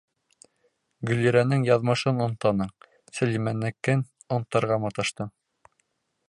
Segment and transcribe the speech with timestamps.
[1.09, 2.71] Гөллирәнең яҙмышын онтаның,
[3.19, 4.03] Сәлимәнекен
[4.39, 5.31] онтарға маташтың.